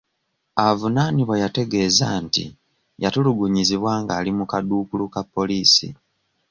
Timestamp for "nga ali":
4.01-4.31